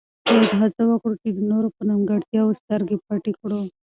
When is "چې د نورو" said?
1.21-1.67